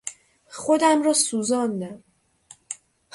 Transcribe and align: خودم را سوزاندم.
خودم 0.47 1.03
را 1.03 1.13
سوزاندم. 1.13 2.03